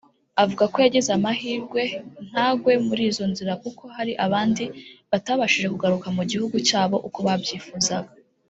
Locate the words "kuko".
3.63-3.83